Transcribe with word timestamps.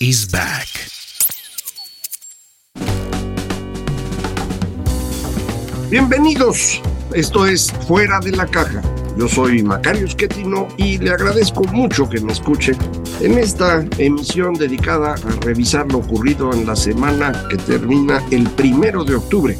is 0.00 0.30
back. 0.30 0.68
Bienvenidos, 5.90 6.82
esto 7.14 7.46
es 7.46 7.72
Fuera 7.86 8.20
de 8.20 8.32
la 8.32 8.46
Caja. 8.46 8.82
Yo 9.16 9.28
soy 9.28 9.62
Macario 9.62 10.06
Schettino 10.06 10.68
y 10.76 10.98
le 10.98 11.10
agradezco 11.10 11.64
mucho 11.64 12.08
que 12.08 12.20
me 12.20 12.32
escuche 12.32 12.72
en 13.20 13.38
esta 13.38 13.86
emisión 13.96 14.54
dedicada 14.54 15.14
a 15.14 15.40
revisar 15.40 15.90
lo 15.90 15.98
ocurrido 15.98 16.52
en 16.52 16.66
la 16.66 16.76
semana 16.76 17.46
que 17.48 17.56
termina 17.56 18.22
el 18.30 18.50
primero 18.50 19.04
de 19.04 19.14
octubre, 19.14 19.56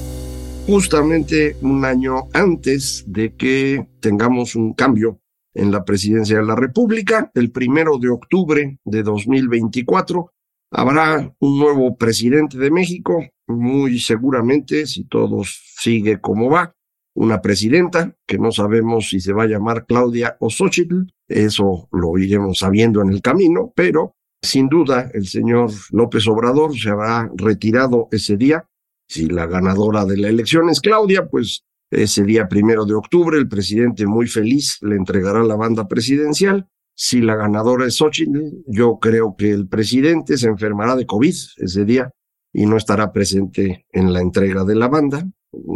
justamente 0.67 1.57
un 1.63 1.85
año 1.85 2.29
antes 2.35 3.05
de 3.07 3.35
que 3.35 3.87
tengamos 4.01 4.55
un 4.55 4.75
cambio 4.75 5.19
en 5.57 5.73
la 5.73 5.85
presidencia 5.85 6.39
de 6.39 6.45
la 6.45 6.55
República. 6.55 7.31
El 7.35 7.51
primero 7.51 7.99
de 7.99 8.11
octubre 8.11 8.79
de 8.85 9.03
2024 9.03 10.33
habrá 10.71 11.35
un 11.41 11.59
nuevo 11.59 11.97
presidente 11.97 12.59
de 12.59 12.71
México, 12.71 13.25
muy 13.47 13.99
seguramente, 13.99 14.87
si 14.87 15.05
todo 15.05 15.43
sigue 15.45 16.21
como 16.21 16.51
va, 16.51 16.75
una 17.15 17.41
presidenta 17.41 18.15
que 18.27 18.39
no 18.39 18.53
sabemos 18.53 19.09
si 19.09 19.21
se 19.21 19.33
va 19.33 19.45
a 19.45 19.49
llamar 19.49 19.87
Claudia 19.87 20.37
o 20.41 20.51
Xochitl, 20.51 21.07
eso 21.29 21.89
lo 21.91 22.19
iremos 22.19 22.59
sabiendo 22.59 23.01
en 23.01 23.09
el 23.09 23.23
camino, 23.23 23.73
pero 23.75 24.17
sin 24.43 24.69
duda 24.69 25.11
el 25.15 25.27
señor 25.27 25.71
López 25.93 26.29
Obrador 26.29 26.79
se 26.79 26.91
habrá 26.91 27.31
retirado 27.35 28.09
ese 28.13 28.37
día. 28.37 28.69
Si 29.09 29.27
la 29.27 29.47
ganadora 29.47 30.05
de 30.05 30.19
la 30.19 30.29
elección 30.29 30.69
es 30.69 30.81
Claudia, 30.81 31.29
pues 31.29 31.65
ese 31.91 32.25
día 32.25 32.49
primero 32.49 32.85
de 32.85 32.95
octubre, 32.95 33.39
el 33.39 33.49
presidente 33.49 34.07
muy 34.07 34.27
feliz 34.27 34.79
le 34.83 34.97
entregará 34.97 35.43
la 35.43 35.57
banda 35.57 35.87
presidencial. 35.87 36.69
Si 36.95 37.21
la 37.21 37.37
ganadora 37.37 37.87
es 37.87 37.97
Xochitl, 37.97 38.63
yo 38.67 38.99
creo 38.99 39.37
que 39.37 39.51
el 39.51 39.69
presidente 39.69 40.37
se 40.39 40.49
enfermará 40.49 40.97
de 40.97 41.07
COVID 41.07 41.35
ese 41.59 41.85
día 41.85 42.11
y 42.53 42.65
no 42.67 42.77
estará 42.77 43.13
presente 43.13 43.87
en 43.93 44.13
la 44.13 44.21
entrega 44.21 44.65
de 44.65 44.75
la 44.75 44.89
banda. 44.89 45.29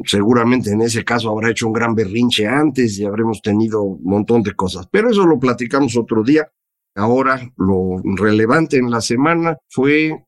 Seguramente 0.04 0.70
en 0.70 0.82
ese 0.82 1.04
caso 1.04 1.30
habrá 1.30 1.50
hecho 1.50 1.66
un 1.66 1.72
gran 1.72 1.94
berrinche 1.94 2.46
antes 2.46 2.98
y 2.98 3.04
habremos 3.04 3.40
tenido 3.42 3.82
un 3.82 4.02
montón 4.02 4.42
de 4.42 4.54
cosas, 4.54 4.88
pero 4.90 5.10
eso 5.10 5.26
lo 5.26 5.38
platicamos 5.38 5.96
otro 5.96 6.22
día. 6.22 6.50
Ahora 6.96 7.40
lo 7.56 8.00
relevante 8.16 8.78
en 8.78 8.90
la 8.90 9.00
semana 9.00 9.56
fue 9.68 10.24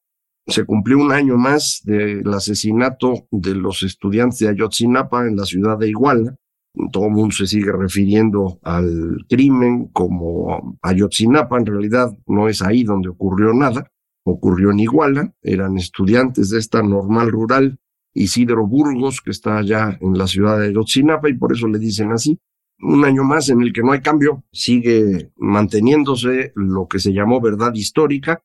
se 0.47 0.65
cumplió 0.65 0.99
un 0.99 1.13
año 1.13 1.37
más 1.37 1.83
del 1.85 2.33
asesinato 2.33 3.27
de 3.31 3.55
los 3.55 3.83
estudiantes 3.83 4.41
de 4.41 4.49
Ayotzinapa 4.49 5.27
en 5.27 5.37
la 5.37 5.45
ciudad 5.45 5.79
de 5.79 5.89
Iguala. 5.89 6.37
Todo 6.91 7.07
el 7.07 7.13
mundo 7.13 7.35
se 7.35 7.47
sigue 7.47 7.71
refiriendo 7.71 8.59
al 8.63 9.19
crimen 9.29 9.89
como 9.93 10.79
Ayotzinapa. 10.83 11.59
En 11.59 11.67
realidad 11.67 12.17
no 12.27 12.49
es 12.49 12.63
ahí 12.63 12.83
donde 12.83 13.11
ocurrió 13.11 13.53
nada. 13.53 13.89
Ocurrió 14.25 14.71
en 14.71 14.81
Iguala. 14.81 15.35
Eran 15.43 15.77
estudiantes 15.77 16.51
de 16.51 16.59
esta 16.59 16.83
normal 16.83 17.31
rural 17.31 17.79
Isidro 18.15 18.67
Burgos, 18.67 19.21
que 19.21 19.31
está 19.31 19.59
allá 19.59 19.97
en 20.01 20.19
la 20.19 20.27
ciudad 20.27 20.59
de 20.59 20.69
Ayotzinapa 20.69 21.29
y 21.29 21.35
por 21.35 21.53
eso 21.53 21.69
le 21.69 21.79
dicen 21.79 22.11
así. 22.13 22.39
Un 22.81 23.05
año 23.05 23.23
más 23.23 23.49
en 23.49 23.63
el 23.63 23.73
que 23.73 23.83
no 23.83 23.93
hay 23.93 24.01
cambio. 24.01 24.43
Sigue 24.51 25.31
manteniéndose 25.37 26.53
lo 26.57 26.89
que 26.89 26.99
se 26.99 27.13
llamó 27.13 27.41
verdad 27.41 27.73
histórica 27.75 28.43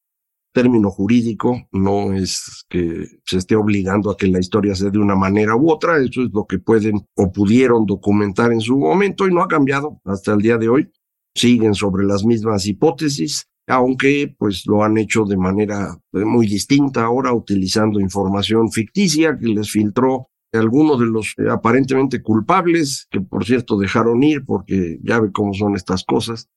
término 0.53 0.89
jurídico, 0.89 1.67
no 1.71 2.13
es 2.13 2.65
que 2.69 3.05
se 3.25 3.37
esté 3.37 3.55
obligando 3.55 4.09
a 4.09 4.17
que 4.17 4.27
la 4.27 4.39
historia 4.39 4.75
sea 4.75 4.89
de 4.89 4.99
una 4.99 5.15
manera 5.15 5.55
u 5.55 5.71
otra, 5.71 5.97
eso 5.97 6.23
es 6.23 6.29
lo 6.33 6.45
que 6.45 6.59
pueden 6.59 7.07
o 7.15 7.31
pudieron 7.31 7.85
documentar 7.85 8.51
en 8.51 8.61
su 8.61 8.77
momento 8.77 9.27
y 9.27 9.33
no 9.33 9.43
ha 9.43 9.47
cambiado 9.47 10.01
hasta 10.05 10.33
el 10.33 10.41
día 10.41 10.57
de 10.57 10.69
hoy. 10.69 10.91
Siguen 11.35 11.75
sobre 11.75 12.05
las 12.05 12.25
mismas 12.25 12.65
hipótesis, 12.65 13.47
aunque 13.67 14.33
pues 14.37 14.65
lo 14.65 14.83
han 14.83 14.97
hecho 14.97 15.25
de 15.25 15.37
manera 15.37 15.95
eh, 16.13 16.25
muy 16.25 16.47
distinta 16.47 17.03
ahora, 17.03 17.33
utilizando 17.33 17.99
información 17.99 18.71
ficticia 18.71 19.37
que 19.37 19.47
les 19.47 19.69
filtró 19.69 20.29
algunos 20.53 20.99
de 20.99 21.05
los 21.05 21.33
eh, 21.37 21.49
aparentemente 21.51 22.21
culpables, 22.21 23.07
que 23.11 23.21
por 23.21 23.45
cierto 23.45 23.77
dejaron 23.77 24.23
ir 24.23 24.43
porque 24.45 24.99
ya 25.03 25.19
ve 25.19 25.31
cómo 25.31 25.53
son 25.53 25.75
estas 25.75 26.03
cosas, 26.03 26.49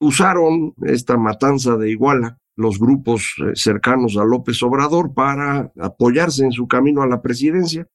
usaron 0.00 0.74
esta 0.82 1.16
matanza 1.16 1.76
de 1.76 1.90
Iguala 1.90 2.38
los 2.56 2.78
grupos 2.78 3.34
eh, 3.38 3.52
cercanos 3.54 4.16
a 4.16 4.24
López 4.24 4.62
Obrador 4.62 5.14
para 5.14 5.72
apoyarse 5.78 6.44
en 6.44 6.52
su 6.52 6.68
camino 6.68 7.02
a 7.02 7.06
la 7.06 7.22
presidencia, 7.22 7.86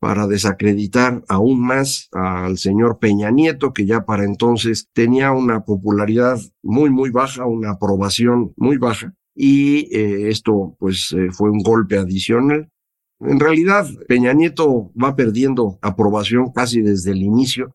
para 0.00 0.26
desacreditar 0.26 1.24
aún 1.28 1.60
más 1.60 2.08
al 2.12 2.58
señor 2.58 2.98
Peña 2.98 3.30
Nieto, 3.30 3.72
que 3.72 3.84
ya 3.84 4.04
para 4.04 4.24
entonces 4.24 4.88
tenía 4.92 5.32
una 5.32 5.64
popularidad 5.64 6.38
muy, 6.62 6.90
muy 6.90 7.10
baja, 7.10 7.46
una 7.46 7.72
aprobación 7.72 8.52
muy 8.56 8.76
baja, 8.76 9.14
y 9.34 9.94
eh, 9.96 10.28
esto 10.28 10.76
pues 10.78 11.12
eh, 11.12 11.30
fue 11.30 11.50
un 11.50 11.62
golpe 11.62 11.98
adicional. 11.98 12.70
En 13.20 13.40
realidad, 13.40 13.86
Peña 14.06 14.32
Nieto 14.32 14.92
va 15.00 15.16
perdiendo 15.16 15.78
aprobación 15.82 16.52
casi 16.52 16.82
desde 16.82 17.10
el 17.10 17.22
inicio 17.22 17.74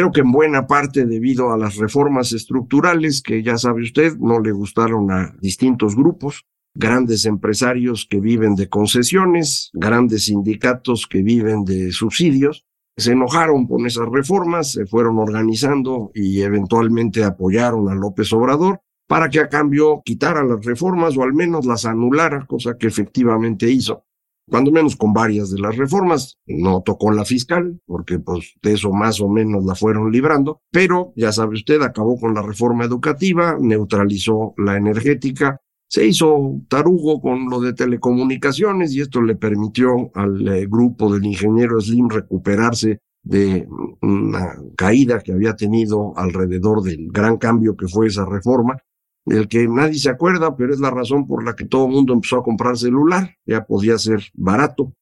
Creo 0.00 0.12
que 0.12 0.22
en 0.22 0.32
buena 0.32 0.66
parte 0.66 1.04
debido 1.04 1.52
a 1.52 1.58
las 1.58 1.76
reformas 1.76 2.32
estructurales 2.32 3.20
que 3.20 3.42
ya 3.42 3.58
sabe 3.58 3.82
usted 3.82 4.16
no 4.16 4.40
le 4.40 4.50
gustaron 4.50 5.10
a 5.10 5.36
distintos 5.42 5.94
grupos, 5.94 6.46
grandes 6.74 7.26
empresarios 7.26 8.06
que 8.08 8.18
viven 8.18 8.54
de 8.54 8.70
concesiones, 8.70 9.68
grandes 9.74 10.24
sindicatos 10.24 11.06
que 11.06 11.20
viven 11.20 11.66
de 11.66 11.92
subsidios, 11.92 12.64
se 12.96 13.12
enojaron 13.12 13.66
con 13.66 13.84
esas 13.84 14.08
reformas, 14.10 14.72
se 14.72 14.86
fueron 14.86 15.18
organizando 15.18 16.10
y 16.14 16.40
eventualmente 16.40 17.22
apoyaron 17.22 17.90
a 17.90 17.94
López 17.94 18.32
Obrador 18.32 18.80
para 19.06 19.28
que 19.28 19.40
a 19.40 19.50
cambio 19.50 20.00
quitara 20.02 20.42
las 20.44 20.64
reformas 20.64 21.14
o 21.18 21.24
al 21.24 21.34
menos 21.34 21.66
las 21.66 21.84
anulara, 21.84 22.46
cosa 22.46 22.78
que 22.78 22.86
efectivamente 22.86 23.70
hizo 23.70 24.06
cuando 24.50 24.70
menos 24.70 24.96
con 24.96 25.12
varias 25.12 25.50
de 25.50 25.60
las 25.60 25.76
reformas. 25.76 26.38
No 26.46 26.82
tocó 26.82 27.10
la 27.12 27.24
fiscal, 27.24 27.80
porque 27.86 28.18
pues 28.18 28.54
de 28.62 28.72
eso 28.74 28.92
más 28.92 29.20
o 29.20 29.28
menos 29.28 29.64
la 29.64 29.74
fueron 29.74 30.10
librando, 30.10 30.60
pero 30.70 31.12
ya 31.16 31.32
sabe 31.32 31.54
usted, 31.54 31.80
acabó 31.82 32.18
con 32.18 32.34
la 32.34 32.42
reforma 32.42 32.84
educativa, 32.84 33.56
neutralizó 33.58 34.54
la 34.58 34.76
energética, 34.76 35.60
se 35.88 36.06
hizo 36.06 36.60
tarugo 36.68 37.20
con 37.20 37.48
lo 37.48 37.60
de 37.60 37.72
telecomunicaciones 37.72 38.94
y 38.94 39.00
esto 39.00 39.22
le 39.22 39.34
permitió 39.34 40.10
al 40.14 40.46
eh, 40.46 40.66
grupo 40.66 41.12
del 41.12 41.24
ingeniero 41.24 41.80
Slim 41.80 42.08
recuperarse 42.08 43.00
de 43.22 43.68
una 44.00 44.56
caída 44.76 45.20
que 45.20 45.32
había 45.32 45.54
tenido 45.54 46.16
alrededor 46.16 46.82
del 46.82 47.08
gran 47.10 47.36
cambio 47.36 47.76
que 47.76 47.86
fue 47.86 48.06
esa 48.06 48.24
reforma 48.24 48.76
del 49.24 49.48
que 49.48 49.66
nadie 49.68 49.98
se 49.98 50.10
acuerda, 50.10 50.56
pero 50.56 50.72
es 50.72 50.80
la 50.80 50.90
razón 50.90 51.26
por 51.26 51.44
la 51.44 51.54
que 51.54 51.64
todo 51.64 51.86
el 51.86 51.92
mundo 51.92 52.12
empezó 52.12 52.38
a 52.38 52.42
comprar 52.42 52.76
celular, 52.76 53.36
ya 53.46 53.64
podía 53.64 53.98
ser 53.98 54.22
barato. 54.34 54.92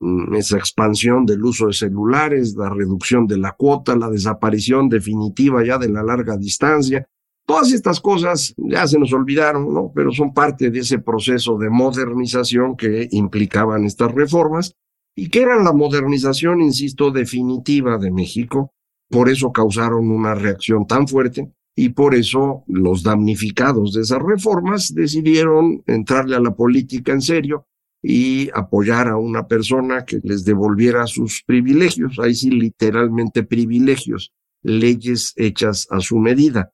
Mm, 0.00 0.34
esa 0.34 0.58
expansión 0.58 1.24
del 1.24 1.44
uso 1.44 1.68
de 1.68 1.72
celulares, 1.72 2.54
la 2.56 2.68
reducción 2.68 3.26
de 3.26 3.38
la 3.38 3.52
cuota, 3.52 3.94
la 3.94 4.10
desaparición 4.10 4.88
definitiva 4.88 5.64
ya 5.64 5.78
de 5.78 5.88
la 5.88 6.02
larga 6.02 6.36
distancia, 6.36 7.06
todas 7.46 7.72
estas 7.72 8.00
cosas 8.00 8.54
ya 8.56 8.86
se 8.86 8.98
nos 8.98 9.12
olvidaron, 9.12 9.72
¿no? 9.72 9.92
Pero 9.94 10.10
son 10.10 10.34
parte 10.34 10.70
de 10.70 10.80
ese 10.80 10.98
proceso 10.98 11.56
de 11.56 11.70
modernización 11.70 12.76
que 12.76 13.08
implicaban 13.12 13.84
estas 13.84 14.12
reformas 14.12 14.74
y 15.14 15.28
que 15.28 15.42
eran 15.42 15.64
la 15.64 15.72
modernización, 15.72 16.60
insisto, 16.62 17.10
definitiva 17.10 17.98
de 17.98 18.10
México. 18.10 18.72
Por 19.08 19.28
eso 19.28 19.52
causaron 19.52 20.10
una 20.10 20.34
reacción 20.34 20.86
tan 20.86 21.06
fuerte 21.06 21.52
y 21.74 21.90
por 21.90 22.14
eso 22.14 22.64
los 22.66 23.02
damnificados 23.02 23.94
de 23.94 24.02
esas 24.02 24.20
reformas 24.22 24.94
decidieron 24.94 25.82
entrarle 25.86 26.36
a 26.36 26.40
la 26.40 26.54
política 26.54 27.12
en 27.12 27.22
serio 27.22 27.66
y 28.02 28.50
apoyar 28.52 29.08
a 29.08 29.16
una 29.16 29.46
persona 29.46 30.04
que 30.04 30.20
les 30.22 30.44
devolviera 30.44 31.06
sus 31.06 31.42
privilegios, 31.46 32.18
ahí 32.18 32.34
sí 32.34 32.50
literalmente 32.50 33.44
privilegios, 33.44 34.32
leyes 34.62 35.32
hechas 35.36 35.86
a 35.90 36.00
su 36.00 36.18
medida. 36.18 36.72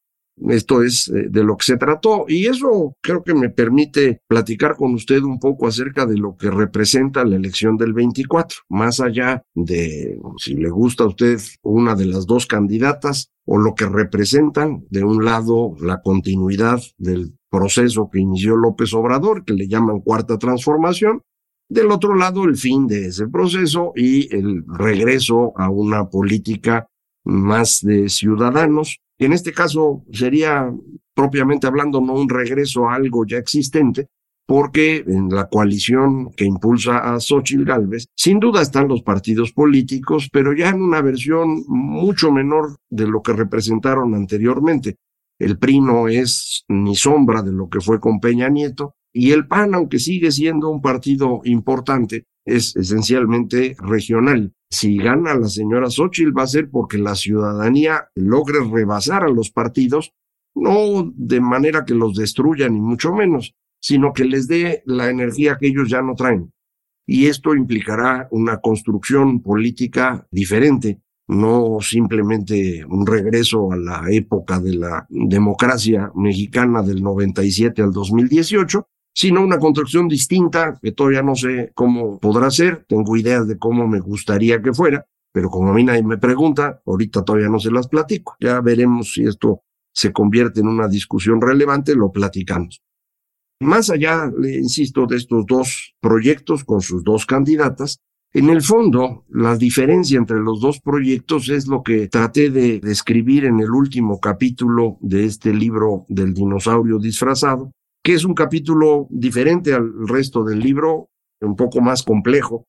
Esto 0.48 0.82
es 0.82 1.08
eh, 1.08 1.28
de 1.28 1.42
lo 1.42 1.56
que 1.56 1.64
se 1.64 1.76
trató 1.76 2.24
y 2.28 2.46
eso 2.46 2.94
creo 3.00 3.22
que 3.22 3.34
me 3.34 3.50
permite 3.50 4.20
platicar 4.28 4.76
con 4.76 4.94
usted 4.94 5.22
un 5.22 5.38
poco 5.38 5.66
acerca 5.66 6.06
de 6.06 6.16
lo 6.16 6.36
que 6.36 6.50
representa 6.50 7.24
la 7.24 7.36
elección 7.36 7.76
del 7.76 7.92
24, 7.92 8.58
más 8.68 9.00
allá 9.00 9.42
de 9.54 10.18
si 10.38 10.54
le 10.54 10.70
gusta 10.70 11.04
a 11.04 11.08
usted 11.08 11.38
una 11.62 11.94
de 11.94 12.06
las 12.06 12.26
dos 12.26 12.46
candidatas 12.46 13.30
o 13.44 13.56
lo 13.58 13.74
que 13.74 13.86
representan, 13.86 14.84
de 14.90 15.04
un 15.04 15.24
lado 15.24 15.74
la 15.80 16.02
continuidad 16.02 16.80
del 16.98 17.34
proceso 17.50 18.10
que 18.12 18.20
inició 18.20 18.56
López 18.56 18.92
Obrador, 18.92 19.44
que 19.44 19.54
le 19.54 19.68
llaman 19.68 20.00
cuarta 20.00 20.36
transformación, 20.38 21.22
del 21.68 21.90
otro 21.90 22.14
lado 22.14 22.44
el 22.44 22.56
fin 22.56 22.86
de 22.86 23.06
ese 23.06 23.28
proceso 23.28 23.92
y 23.94 24.34
el 24.34 24.64
regreso 24.66 25.52
a 25.56 25.70
una 25.70 26.08
política 26.08 26.88
más 27.24 27.80
de 27.82 28.08
ciudadanos. 28.08 29.00
En 29.18 29.32
este 29.32 29.52
caso 29.52 30.04
sería 30.12 30.72
propiamente 31.14 31.66
hablando 31.66 32.00
no 32.00 32.14
un 32.14 32.28
regreso 32.28 32.88
a 32.88 32.94
algo 32.94 33.26
ya 33.26 33.38
existente, 33.38 34.08
porque 34.46 35.04
en 35.06 35.28
la 35.28 35.48
coalición 35.48 36.30
que 36.30 36.46
impulsa 36.46 37.14
a 37.14 37.20
Xochitl 37.20 37.64
Gálvez, 37.64 38.06
sin 38.16 38.40
duda 38.40 38.62
están 38.62 38.88
los 38.88 39.02
partidos 39.02 39.52
políticos, 39.52 40.30
pero 40.32 40.54
ya 40.54 40.70
en 40.70 40.80
una 40.80 41.02
versión 41.02 41.64
mucho 41.66 42.32
menor 42.32 42.76
de 42.88 43.08
lo 43.08 43.20
que 43.20 43.34
representaron 43.34 44.14
anteriormente. 44.14 44.96
El 45.38 45.58
PRI 45.58 45.80
no 45.80 46.08
es 46.08 46.64
ni 46.68 46.96
sombra 46.96 47.42
de 47.42 47.52
lo 47.52 47.68
que 47.68 47.80
fue 47.80 48.00
con 48.00 48.20
Peña 48.20 48.48
Nieto, 48.48 48.94
y 49.12 49.32
el 49.32 49.46
PAN, 49.46 49.74
aunque 49.74 49.98
sigue 49.98 50.30
siendo 50.30 50.70
un 50.70 50.80
partido 50.80 51.40
importante, 51.44 52.24
es 52.46 52.76
esencialmente 52.76 53.76
regional. 53.80 54.52
Si 54.70 54.98
gana 54.98 55.34
la 55.34 55.48
señora 55.48 55.90
Xochitl 55.90 56.36
va 56.36 56.42
a 56.42 56.46
ser 56.46 56.70
porque 56.70 56.98
la 56.98 57.14
ciudadanía 57.14 58.10
logre 58.14 58.58
rebasar 58.60 59.24
a 59.24 59.28
los 59.28 59.50
partidos, 59.50 60.12
no 60.54 61.10
de 61.14 61.40
manera 61.40 61.84
que 61.84 61.94
los 61.94 62.14
destruya 62.14 62.68
ni 62.68 62.80
mucho 62.80 63.12
menos, 63.12 63.54
sino 63.80 64.12
que 64.12 64.24
les 64.24 64.46
dé 64.46 64.82
la 64.84 65.08
energía 65.08 65.56
que 65.58 65.68
ellos 65.68 65.88
ya 65.88 66.02
no 66.02 66.14
traen. 66.14 66.52
Y 67.06 67.26
esto 67.26 67.54
implicará 67.54 68.28
una 68.30 68.60
construcción 68.60 69.40
política 69.40 70.26
diferente, 70.30 71.00
no 71.28 71.78
simplemente 71.80 72.84
un 72.84 73.06
regreso 73.06 73.72
a 73.72 73.76
la 73.76 74.04
época 74.10 74.60
de 74.60 74.74
la 74.74 75.06
democracia 75.08 76.10
mexicana 76.14 76.82
del 76.82 77.02
97 77.02 77.80
al 77.80 77.92
2018, 77.92 78.86
sino 79.18 79.42
una 79.42 79.58
construcción 79.58 80.06
distinta 80.06 80.78
que 80.80 80.92
todavía 80.92 81.22
no 81.24 81.34
sé 81.34 81.72
cómo 81.74 82.20
podrá 82.20 82.52
ser, 82.52 82.84
tengo 82.88 83.16
ideas 83.16 83.48
de 83.48 83.58
cómo 83.58 83.88
me 83.88 83.98
gustaría 83.98 84.62
que 84.62 84.72
fuera, 84.72 85.06
pero 85.32 85.50
como 85.50 85.70
a 85.70 85.74
mí 85.74 85.82
nadie 85.82 86.04
me 86.04 86.18
pregunta, 86.18 86.80
ahorita 86.86 87.24
todavía 87.24 87.48
no 87.48 87.58
se 87.58 87.72
las 87.72 87.88
platico. 87.88 88.36
Ya 88.38 88.60
veremos 88.60 89.14
si 89.14 89.24
esto 89.24 89.62
se 89.92 90.12
convierte 90.12 90.60
en 90.60 90.68
una 90.68 90.86
discusión 90.86 91.40
relevante, 91.40 91.96
lo 91.96 92.12
platicamos. 92.12 92.80
Más 93.58 93.90
allá, 93.90 94.30
le 94.38 94.56
insisto, 94.56 95.04
de 95.06 95.16
estos 95.16 95.44
dos 95.46 95.96
proyectos 96.00 96.62
con 96.62 96.80
sus 96.80 97.02
dos 97.02 97.26
candidatas, 97.26 97.98
en 98.32 98.50
el 98.50 98.62
fondo, 98.62 99.24
la 99.30 99.56
diferencia 99.56 100.16
entre 100.16 100.38
los 100.38 100.60
dos 100.60 100.78
proyectos 100.78 101.48
es 101.48 101.66
lo 101.66 101.82
que 101.82 102.06
traté 102.06 102.50
de 102.50 102.78
describir 102.78 103.46
en 103.46 103.58
el 103.58 103.70
último 103.72 104.20
capítulo 104.20 104.96
de 105.00 105.24
este 105.24 105.52
libro 105.52 106.04
del 106.08 106.34
dinosaurio 106.34 107.00
disfrazado, 107.00 107.72
que 108.08 108.14
es 108.14 108.24
un 108.24 108.32
capítulo 108.32 109.06
diferente 109.10 109.74
al 109.74 110.08
resto 110.08 110.42
del 110.42 110.60
libro, 110.60 111.10
un 111.42 111.54
poco 111.54 111.82
más 111.82 112.02
complejo. 112.02 112.66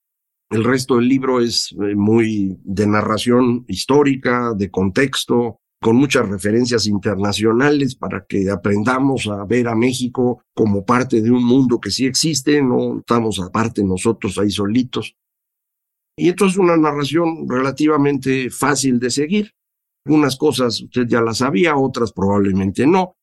El 0.50 0.66
resto 0.66 0.98
del 0.98 1.08
libro 1.08 1.40
es 1.40 1.72
eh, 1.82 1.96
muy 1.96 2.60
de 2.62 2.86
narración 2.86 3.64
histórica, 3.70 4.54
de 4.54 4.70
contexto, 4.70 5.62
con 5.82 5.96
muchas 5.96 6.28
referencias 6.28 6.88
internacionales 6.88 7.96
para 7.96 8.26
que 8.28 8.50
aprendamos 8.50 9.28
a 9.28 9.46
ver 9.46 9.70
a 9.70 9.76
México 9.76 10.44
como 10.54 10.84
parte 10.84 11.22
de 11.22 11.32
un 11.32 11.46
mundo 11.46 11.80
que 11.80 11.90
sí 11.90 12.06
existe, 12.06 12.62
no 12.62 13.00
estamos 13.00 13.40
aparte 13.40 13.82
nosotros 13.82 14.38
ahí 14.40 14.52
solitos. 14.52 15.16
Y 16.18 16.28
entonces 16.28 16.58
una 16.58 16.76
narración 16.76 17.48
relativamente 17.48 18.50
fácil 18.50 19.00
de 19.00 19.10
seguir. 19.10 19.54
Unas 20.06 20.36
cosas 20.36 20.82
usted 20.82 21.08
ya 21.08 21.22
las 21.22 21.38
sabía, 21.38 21.78
otras 21.78 22.12
probablemente 22.12 22.86
no. 22.86 23.16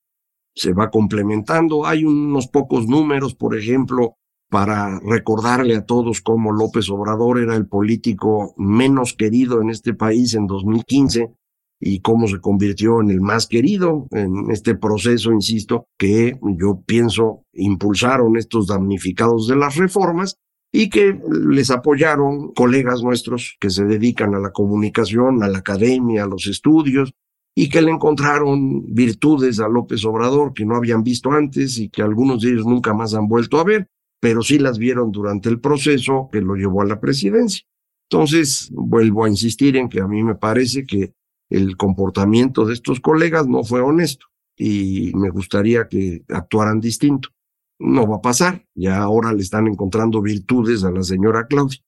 Se 0.56 0.72
va 0.72 0.90
complementando. 0.90 1.86
Hay 1.86 2.04
unos 2.04 2.48
pocos 2.48 2.88
números, 2.88 3.34
por 3.34 3.56
ejemplo, 3.56 4.16
para 4.48 4.98
recordarle 5.00 5.76
a 5.76 5.84
todos 5.84 6.20
cómo 6.20 6.52
López 6.52 6.88
Obrador 6.90 7.38
era 7.38 7.56
el 7.56 7.66
político 7.66 8.54
menos 8.56 9.12
querido 9.14 9.60
en 9.60 9.70
este 9.70 9.94
país 9.94 10.34
en 10.34 10.46
2015 10.46 11.32
y 11.80 12.00
cómo 12.00 12.26
se 12.26 12.40
convirtió 12.40 13.00
en 13.00 13.10
el 13.10 13.20
más 13.20 13.46
querido 13.46 14.06
en 14.12 14.50
este 14.50 14.74
proceso, 14.74 15.32
insisto, 15.32 15.88
que 15.98 16.38
yo 16.58 16.82
pienso 16.86 17.42
impulsaron 17.52 18.36
estos 18.36 18.68
damnificados 18.68 19.46
de 19.46 19.56
las 19.56 19.76
reformas 19.76 20.36
y 20.72 20.88
que 20.90 21.18
les 21.30 21.70
apoyaron 21.70 22.52
colegas 22.52 23.02
nuestros 23.02 23.56
que 23.60 23.70
se 23.70 23.84
dedican 23.84 24.34
a 24.34 24.38
la 24.38 24.52
comunicación, 24.52 25.42
a 25.42 25.48
la 25.48 25.58
academia, 25.58 26.24
a 26.24 26.28
los 26.28 26.46
estudios, 26.46 27.12
y 27.58 27.70
que 27.70 27.80
le 27.80 27.90
encontraron 27.90 28.84
virtudes 28.94 29.60
a 29.60 29.68
López 29.68 30.04
Obrador 30.04 30.52
que 30.52 30.66
no 30.66 30.76
habían 30.76 31.02
visto 31.02 31.32
antes 31.32 31.78
y 31.78 31.88
que 31.88 32.02
algunos 32.02 32.42
de 32.42 32.50
ellos 32.50 32.66
nunca 32.66 32.92
más 32.92 33.14
han 33.14 33.28
vuelto 33.28 33.58
a 33.58 33.64
ver, 33.64 33.88
pero 34.20 34.42
sí 34.42 34.58
las 34.58 34.76
vieron 34.78 35.10
durante 35.10 35.48
el 35.48 35.58
proceso 35.58 36.28
que 36.30 36.42
lo 36.42 36.54
llevó 36.54 36.82
a 36.82 36.86
la 36.86 37.00
presidencia. 37.00 37.62
Entonces, 38.10 38.68
vuelvo 38.72 39.24
a 39.24 39.30
insistir 39.30 39.78
en 39.78 39.88
que 39.88 40.00
a 40.00 40.06
mí 40.06 40.22
me 40.22 40.34
parece 40.34 40.84
que 40.84 41.14
el 41.48 41.78
comportamiento 41.78 42.66
de 42.66 42.74
estos 42.74 43.00
colegas 43.00 43.48
no 43.48 43.64
fue 43.64 43.80
honesto 43.80 44.26
y 44.58 45.12
me 45.14 45.30
gustaría 45.30 45.88
que 45.88 46.24
actuaran 46.28 46.78
distinto. 46.78 47.30
No 47.78 48.06
va 48.06 48.16
a 48.16 48.22
pasar, 48.22 48.66
ya 48.74 48.98
ahora 48.98 49.32
le 49.32 49.40
están 49.40 49.66
encontrando 49.66 50.20
virtudes 50.20 50.84
a 50.84 50.90
la 50.90 51.02
señora 51.02 51.46
Claudia, 51.46 51.80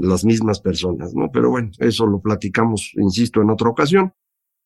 las 0.00 0.24
mismas 0.24 0.60
personas, 0.60 1.14
¿no? 1.14 1.30
Pero 1.30 1.50
bueno, 1.50 1.70
eso 1.78 2.06
lo 2.06 2.20
platicamos, 2.20 2.92
insisto, 2.96 3.42
en 3.42 3.50
otra 3.50 3.68
ocasión. 3.68 4.14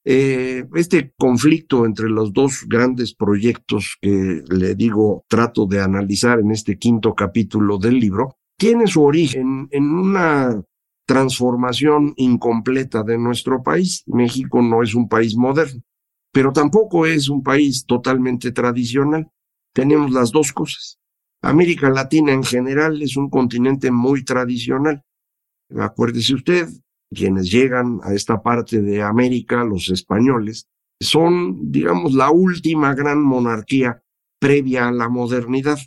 Eh, 0.07 0.67
este 0.75 1.15
conflicto 1.17 1.87
entre 1.87 2.11
los 2.11 2.33
dos 2.33 2.67
grandes 2.69 3.15
proyectos 3.15 3.97
que 4.03 4.43
le 4.47 4.75
digo 4.75 5.25
trato 5.29 5.65
de 5.67 5.81
analizar 5.81 6.41
en 6.41 6.51
este 6.51 6.79
quinto 6.79 7.15
capítulo 7.15 7.79
del 7.79 7.99
libro, 7.99 8.37
tiene 8.59 8.87
su 8.87 9.03
origen 9.03 9.67
en 9.71 9.85
una 9.85 10.63
transformación 11.07 12.13
incompleta 12.17 13.03
de 13.03 13.19
nuestro 13.19 13.63
país. 13.63 14.03
México 14.07 14.61
no 14.63 14.83
es 14.83 14.95
un 14.95 15.09
país 15.09 15.37
moderno, 15.37 15.83
pero 16.33 16.53
tampoco 16.53 17.07
es 17.07 17.29
un 17.29 17.43
país 17.43 17.87
totalmente 17.87 18.53
tradicional. 18.53 19.31
Tenemos 19.73 20.13
las 20.13 20.31
dos 20.31 20.53
cosas. 20.53 20.99
América 21.43 21.91
Latina 21.91 22.33
en 22.33 22.43
general 22.43 23.03
es 23.03 23.17
un 23.17 23.29
continente 23.29 23.91
muy 23.91 24.25
tradicional. 24.25 25.03
Acuérdese 25.77 26.35
usted, 26.35 26.69
quienes 27.15 27.51
llegan 27.51 28.01
a 28.03 28.13
esta 28.13 28.43
parte 28.43 28.83
de 28.83 29.03
América, 29.03 29.65
los 29.65 29.89
españoles, 29.89 30.69
son, 31.01 31.71
digamos, 31.71 32.15
la 32.15 32.31
última 32.31 32.95
gran 32.95 33.23
monarquía 33.23 34.03
previa 34.39 34.89
a 34.89 34.93
la 34.93 35.09
modernidad. 35.09 35.79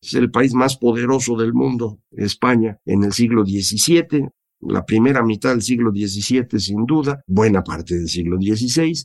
Es 0.00 0.14
el 0.14 0.30
país 0.30 0.54
más 0.54 0.76
poderoso 0.76 1.36
del 1.36 1.52
mundo, 1.52 2.00
España, 2.12 2.78
en 2.86 3.04
el 3.04 3.12
siglo 3.12 3.44
XVII, 3.44 4.28
la 4.60 4.84
primera 4.84 5.22
mitad 5.22 5.50
del 5.50 5.62
siglo 5.62 5.90
XVII 5.90 6.58
sin 6.58 6.84
duda, 6.86 7.22
buena 7.26 7.62
parte 7.62 7.96
del 7.96 8.08
siglo 8.08 8.36
XVI. 8.36 9.04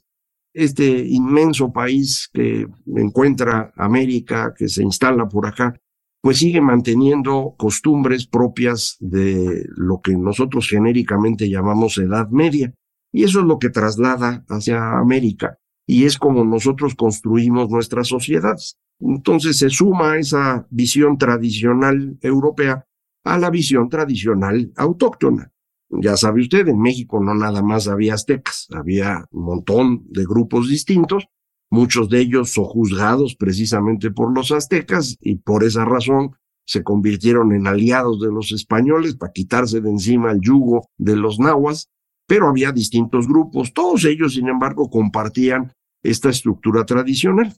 Este 0.53 1.06
inmenso 1.08 1.72
país 1.72 2.30
que 2.32 2.68
encuentra 2.96 3.74
América, 3.75 4.53
que 4.56 4.70
se 4.70 4.84
instala 4.84 5.27
por 5.27 5.48
acá, 5.48 5.80
pues 6.24 6.38
sigue 6.38 6.62
manteniendo 6.62 7.53
costumbres 7.58 8.27
propias 8.27 8.96
de 9.01 9.65
lo 9.75 10.00
que 10.00 10.15
nosotros 10.15 10.70
genéricamente 10.70 11.50
llamamos 11.50 11.98
Edad 11.98 12.30
Media. 12.30 12.74
Y 13.12 13.25
eso 13.25 13.42
es 13.42 13.46
lo 13.46 13.60
que 13.60 13.70
traslada 13.70 14.46
hacia 14.48 14.98
América. 14.98 15.60
Y 15.86 16.06
es 16.06 16.18
como 16.18 16.46
nosotros 16.46 16.96
construimos 16.96 17.70
nuestras 17.70 18.08
sociedades. 18.08 18.77
Entonces 19.01 19.58
se 19.58 19.70
suma 19.70 20.18
esa 20.18 20.65
visión 20.70 21.18
tradicional 21.18 22.18
europea 22.22 22.86
a 23.25 23.38
la 23.38 23.50
visión 23.50 23.89
tradicional 23.89 24.72
autóctona. 24.77 25.51
Ya 25.89 26.15
sabe 26.15 26.39
usted, 26.39 26.70
en 26.70 26.80
México 26.80 27.22
no 27.22 27.36
nada 27.36 27.62
más 27.62 27.89
había 27.89 28.13
aztecas, 28.13 28.70
había 28.72 29.25
un 29.32 29.44
montón 29.44 30.06
de 30.10 30.24
grupos 30.24 30.70
distintos, 30.70 31.27
muchos 31.74 32.08
de 32.08 32.20
ellos 32.20 32.51
sojuzgados 32.51 33.36
precisamente 33.36 34.12
por 34.12 34.32
los 34.32 34.51
aztecas 34.51 35.18
y 35.20 35.38
por 35.38 35.63
esa 35.63 35.84
razón 35.86 36.36
se 36.68 36.84
convirtieron 36.84 37.51
en 37.51 37.65
aliados 37.65 38.22
de 38.22 38.32
los 38.32 38.51
españoles 38.51 39.15
para 39.15 39.34
quitarse 39.34 39.82
de 39.82 39.89
encima 39.89 40.32
el 40.32 40.39
yugo 40.39 40.88
de 40.98 41.15
los 41.15 41.39
nahuas, 41.39 41.89
pero 42.27 42.48
había 42.48 42.72
distintos 42.72 43.27
grupos, 43.27 43.74
todos 43.74 44.06
ellos, 44.06 44.36
sin 44.36 44.50
embargo, 44.50 44.88
compartían 44.92 45.74
esta 46.03 46.30
estructura 46.30 46.86
tradicional. 46.86 47.51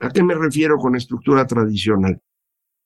¿A 0.00 0.10
qué 0.10 0.24
me 0.24 0.34
refiero 0.34 0.76
con 0.76 0.96
estructura 0.96 1.46
tradicional? 1.46 2.20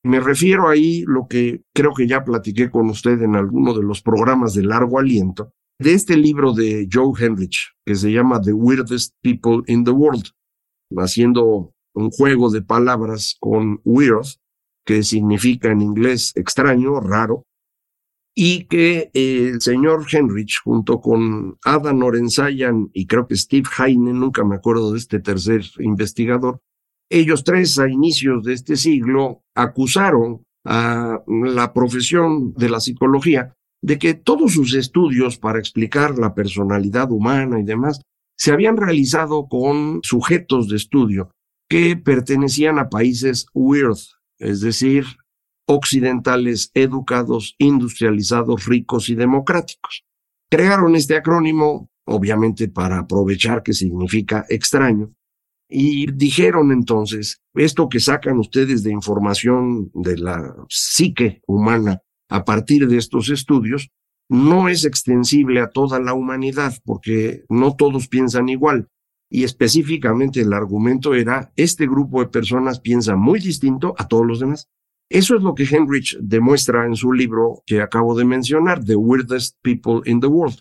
Me 0.05 0.21
refiero 0.21 0.69
ahí 0.69 1.03
lo 1.07 1.26
que 1.29 1.62
creo 1.75 1.95
que 1.95 2.07
ya 2.07 2.25
platiqué 2.25 2.71
con 2.71 2.91
usted 2.91 3.23
en 3.23 3.37
alguno 3.37 3.73
de 3.73 3.83
los 3.83 4.03
programas 4.03 4.53
de 4.53 4.64
largo 4.64 4.99
aliento, 4.99 5.50
de 5.81 5.95
este 5.95 6.19
libro 6.19 6.53
de 6.53 6.87
Joe 6.93 7.14
Henrich, 7.19 7.73
que 7.87 7.95
se 7.95 8.12
llama 8.12 8.38
The 8.43 8.53
Weirdest 8.53 9.14
People 9.23 9.62
in 9.67 9.83
the 9.85 9.91
World, 9.91 10.34
haciendo 10.99 11.73
un 11.95 12.11
juego 12.11 12.51
de 12.51 12.63
palabras 12.63 13.37
con 13.41 13.81
weird, 13.85 14.27
que 14.85 15.03
significa 15.03 15.71
en 15.71 15.81
inglés 15.81 16.33
extraño, 16.35 17.01
raro, 17.01 17.45
y 18.35 18.65
que 18.65 19.11
el 19.15 19.61
señor 19.61 20.07
Henrich, 20.11 20.61
junto 20.65 21.01
con 21.01 21.57
Adam 21.65 22.03
Orensayan 22.03 22.91
y 22.93 23.07
creo 23.07 23.29
que 23.29 23.37
Steve 23.37 23.69
Heine, 23.79 24.13
nunca 24.13 24.45
me 24.45 24.57
acuerdo 24.57 24.93
de 24.93 24.99
este 24.99 25.21
tercer 25.21 25.63
investigador, 25.79 26.61
Ellos 27.11 27.45
tres, 27.45 27.79
a 27.79 27.89
inicios 27.89 28.43
de 28.45 28.55
este 28.55 28.77
siglo, 28.77 29.43
acusaron 29.55 30.45
a 30.65 31.23
la 31.29 31.73
profesión 31.73 32.55
de 32.55 32.71
la 32.71 32.81
psicología 32.81 33.55
de 33.83 33.99
que 33.99 34.15
todos 34.15 34.55
sus 34.55 34.75
estudios 34.75 35.37
para 35.37 35.59
explicar 35.59 36.19
la 36.19 36.35
personalidad 36.35 37.13
humana 37.13 37.61
y 37.61 37.65
demás 37.65 38.01
se 38.37 38.53
habían 38.53 38.76
realizado 38.76 39.47
con 39.49 40.00
sujetos 40.03 40.69
de 40.69 40.76
estudio 40.76 41.31
que 41.69 41.97
pertenecían 41.97 42.79
a 42.79 42.88
países 42.88 43.47
weird, 43.55 43.99
es 44.38 44.61
decir, 44.61 45.05
occidentales, 45.67 46.71
educados, 46.75 47.55
industrializados, 47.59 48.67
ricos 48.67 49.09
y 49.09 49.14
democráticos. 49.14 50.05
Crearon 50.50 50.95
este 50.95 51.17
acrónimo, 51.17 51.88
obviamente 52.07 52.69
para 52.69 52.99
aprovechar 52.99 53.62
que 53.62 53.73
significa 53.73 54.45
extraño, 54.49 55.14
y 55.69 56.12
dijeron 56.12 56.71
entonces, 56.73 57.41
esto 57.55 57.88
que 57.88 57.99
sacan 57.99 58.38
ustedes 58.38 58.83
de 58.83 58.93
información 58.93 59.91
de 59.95 60.19
la 60.19 60.55
psique 60.69 61.41
humana 61.47 62.03
a 62.29 62.45
partir 62.45 62.87
de 62.87 62.99
estos 62.99 63.31
estudios, 63.31 63.88
no 64.28 64.69
es 64.69 64.85
extensible 64.85 65.61
a 65.61 65.71
toda 65.71 66.00
la 66.00 66.14
humanidad, 66.14 66.75
porque 66.85 67.45
no 67.49 67.76
todos 67.76 68.09
piensan 68.09 68.49
igual. 68.49 68.88
Y 69.31 69.45
específicamente 69.45 70.40
el 70.40 70.52
argumento 70.52 71.14
era, 71.14 71.52
este 71.57 71.87
grupo 71.87 72.21
de 72.21 72.28
personas 72.28 72.81
piensa 72.81 73.16
muy 73.16 73.40
distinto 73.40 73.95
a 73.99 74.07
todos 74.07 74.26
los 74.26 74.40
demás. 74.40 74.69
Eso 75.11 75.37
es 75.37 75.43
lo 75.43 75.54
que 75.54 75.64
Henrich 75.64 76.16
demuestra 76.21 76.87
en 76.87 76.97
su 76.97 77.12
libro 77.12 77.62
que 77.66 77.81
acabo 77.81 78.16
de 78.16 78.25
mencionar, 78.25 78.85
The 78.85 78.97
Weirdest 78.97 79.59
People 79.62 80.09
in 80.11 80.21
the 80.21 80.26
World. 80.26 80.61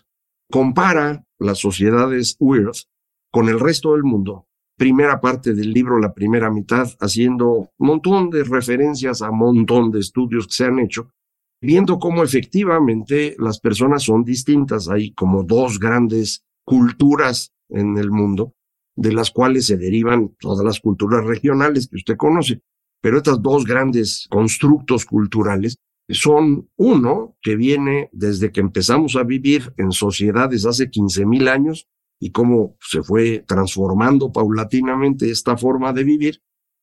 Compara 0.50 1.24
las 1.38 1.58
sociedades 1.58 2.36
weird 2.38 2.76
con 3.30 3.48
el 3.48 3.58
resto 3.58 3.94
del 3.94 4.04
mundo. 4.04 4.46
Primera 4.76 5.20
parte 5.20 5.54
del 5.54 5.72
libro, 5.72 5.98
la 5.98 6.12
primera 6.12 6.50
mitad, 6.50 6.88
haciendo 7.00 7.70
un 7.78 7.86
montón 7.86 8.30
de 8.30 8.44
referencias 8.44 9.22
a 9.22 9.30
un 9.30 9.38
montón 9.38 9.90
de 9.90 10.00
estudios 10.00 10.46
que 10.46 10.52
se 10.52 10.64
han 10.64 10.78
hecho, 10.78 11.10
viendo 11.64 11.98
cómo 11.98 12.22
efectivamente 12.22 13.34
las 13.38 13.58
personas 13.58 14.02
son 14.04 14.24
distintas. 14.24 14.88
Hay 14.88 15.12
como 15.12 15.42
dos 15.42 15.78
grandes 15.78 16.44
culturas 16.64 17.52
en 17.68 17.98
el 17.98 18.10
mundo, 18.10 18.54
de 18.96 19.12
las 19.12 19.30
cuales 19.30 19.66
se 19.66 19.76
derivan 19.76 20.34
todas 20.38 20.64
las 20.64 20.80
culturas 20.80 21.24
regionales 21.24 21.88
que 21.88 21.96
usted 21.96 22.16
conoce. 22.16 22.62
Pero 23.00 23.18
estas 23.18 23.42
dos 23.42 23.64
grandes 23.64 24.26
constructos 24.30 25.04
culturales 25.04 25.78
son 26.08 26.68
uno 26.76 27.36
que 27.42 27.56
viene 27.56 28.08
desde 28.12 28.52
que 28.52 28.60
empezamos 28.60 29.16
a 29.16 29.24
vivir 29.24 29.72
en 29.76 29.92
sociedades 29.92 30.66
hace 30.66 30.90
15 30.90 31.26
mil 31.26 31.48
años 31.48 31.88
y 32.20 32.30
cómo 32.30 32.76
se 32.80 33.02
fue 33.02 33.44
transformando 33.46 34.32
paulatinamente 34.32 35.30
esta 35.30 35.56
forma 35.56 35.92
de 35.92 36.04
vivir, 36.04 36.40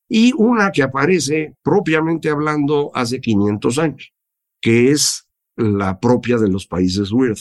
y 0.07 0.33
una 0.37 0.71
que 0.71 0.83
aparece 0.83 1.55
propiamente 1.63 2.29
hablando 2.29 2.91
hace 2.93 3.21
500 3.21 3.79
años, 3.79 4.13
que 4.61 4.91
es 4.91 5.27
la 5.57 5.99
propia 5.99 6.37
de 6.37 6.49
los 6.49 6.67
países 6.67 7.11
weird. 7.11 7.39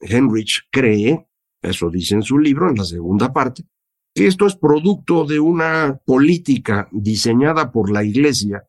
Henrich 0.00 0.68
cree, 0.70 1.28
eso 1.60 1.90
dice 1.90 2.14
en 2.14 2.22
su 2.22 2.38
libro, 2.38 2.70
en 2.70 2.76
la 2.76 2.84
segunda 2.84 3.32
parte, 3.32 3.64
esto 4.14 4.46
es 4.46 4.56
producto 4.56 5.24
de 5.24 5.38
una 5.38 6.00
política 6.04 6.88
diseñada 6.90 7.70
por 7.70 7.90
la 7.90 8.04
Iglesia 8.04 8.64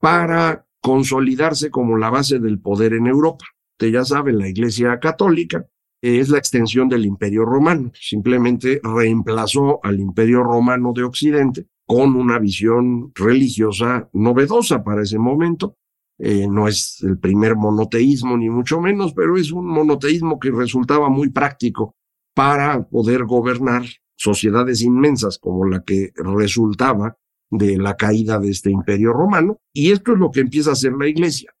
para 0.00 0.66
consolidarse 0.80 1.70
como 1.70 1.96
la 1.96 2.10
base 2.10 2.38
del 2.38 2.60
poder 2.60 2.94
en 2.94 3.06
Europa. 3.06 3.44
Usted 3.74 3.92
ya 3.92 4.04
sabe, 4.04 4.32
la 4.32 4.48
Iglesia 4.48 4.98
católica 4.98 5.66
es 6.00 6.28
la 6.28 6.38
extensión 6.38 6.88
del 6.88 7.04
Imperio 7.04 7.44
Romano. 7.44 7.92
Simplemente 7.94 8.80
reemplazó 8.82 9.80
al 9.82 10.00
Imperio 10.00 10.42
Romano 10.42 10.92
de 10.92 11.04
Occidente 11.04 11.66
con 11.86 12.16
una 12.16 12.38
visión 12.38 13.12
religiosa 13.14 14.08
novedosa 14.12 14.84
para 14.84 15.02
ese 15.02 15.18
momento. 15.18 15.77
Eh, 16.18 16.48
no 16.48 16.66
es 16.66 17.00
el 17.02 17.18
primer 17.18 17.56
monoteísmo, 17.56 18.36
ni 18.36 18.50
mucho 18.50 18.80
menos, 18.80 19.14
pero 19.14 19.36
es 19.36 19.52
un 19.52 19.66
monoteísmo 19.66 20.38
que 20.38 20.50
resultaba 20.50 21.08
muy 21.08 21.30
práctico 21.30 21.94
para 22.34 22.82
poder 22.88 23.24
gobernar 23.24 23.84
sociedades 24.16 24.82
inmensas 24.82 25.38
como 25.38 25.64
la 25.64 25.82
que 25.84 26.12
resultaba 26.16 27.16
de 27.50 27.78
la 27.78 27.96
caída 27.96 28.38
de 28.38 28.50
este 28.50 28.70
imperio 28.70 29.12
romano, 29.12 29.60
y 29.72 29.92
esto 29.92 30.12
es 30.12 30.18
lo 30.18 30.30
que 30.30 30.40
empieza 30.40 30.70
a 30.70 30.72
hacer 30.74 30.92
la 30.92 31.06
iglesia. 31.06 31.54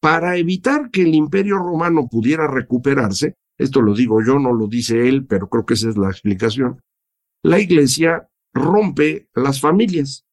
Para 0.00 0.36
evitar 0.36 0.90
que 0.90 1.02
el 1.02 1.14
imperio 1.14 1.58
romano 1.58 2.08
pudiera 2.10 2.48
recuperarse, 2.48 3.36
esto 3.56 3.80
lo 3.80 3.94
digo 3.94 4.20
yo, 4.24 4.38
no 4.38 4.52
lo 4.52 4.66
dice 4.66 5.08
él, 5.08 5.26
pero 5.26 5.48
creo 5.48 5.64
que 5.64 5.74
esa 5.74 5.88
es 5.88 5.96
la 5.96 6.10
explicación, 6.10 6.82
la 7.42 7.60
iglesia 7.60 8.28
rompe 8.52 9.28
las 9.34 9.60
familias. 9.60 10.24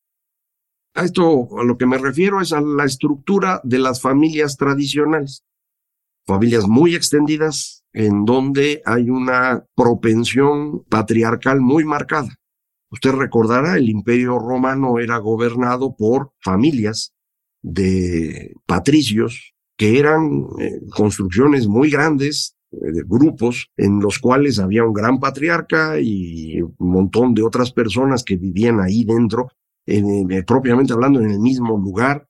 A 0.99 1.05
esto 1.05 1.47
a 1.57 1.63
lo 1.63 1.77
que 1.77 1.85
me 1.85 1.97
refiero 1.97 2.41
es 2.41 2.51
a 2.51 2.59
la 2.59 2.83
estructura 2.83 3.61
de 3.63 3.79
las 3.79 4.01
familias 4.01 4.57
tradicionales, 4.57 5.45
familias 6.25 6.67
muy 6.67 6.93
extendidas, 6.93 7.85
en 7.93 8.25
donde 8.25 8.81
hay 8.85 9.09
una 9.09 9.63
propensión 9.77 10.83
patriarcal 10.89 11.61
muy 11.61 11.85
marcada. 11.85 12.35
Usted 12.91 13.11
recordará, 13.11 13.77
el 13.77 13.87
imperio 13.87 14.39
romano 14.39 14.99
era 14.99 15.19
gobernado 15.19 15.95
por 15.95 16.33
familias 16.41 17.13
de 17.61 18.53
patricios 18.65 19.53
que 19.77 19.99
eran 19.99 20.47
eh, 20.59 20.81
construcciones 20.93 21.65
muy 21.65 21.89
grandes, 21.91 22.57
eh, 22.71 22.91
de 22.91 23.03
grupos 23.07 23.69
en 23.77 24.01
los 24.01 24.19
cuales 24.19 24.59
había 24.59 24.83
un 24.83 24.91
gran 24.91 25.17
patriarca 25.21 25.97
y 25.97 26.61
un 26.61 26.75
montón 26.77 27.33
de 27.33 27.43
otras 27.43 27.71
personas 27.71 28.25
que 28.25 28.35
vivían 28.35 28.81
ahí 28.81 29.05
dentro, 29.05 29.47
eh, 29.97 30.43
propiamente 30.43 30.93
hablando 30.93 31.19
en 31.19 31.31
el 31.31 31.39
mismo 31.39 31.77
lugar. 31.77 32.27